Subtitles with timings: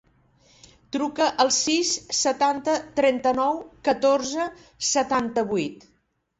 [0.95, 1.91] Truca al sis,
[2.21, 4.51] setanta, trenta-nou, catorze,
[4.97, 5.91] setanta-vuit.